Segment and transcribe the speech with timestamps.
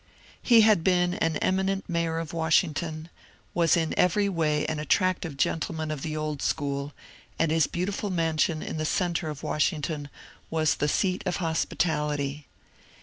[0.41, 3.09] He had been an eminent mayor of Washington,
[3.53, 6.91] was in every way an attractive gentleman of the old school,
[7.37, 10.09] and his beau tiful mansion in the centre of Washington
[10.49, 12.47] was the seat of hospitality.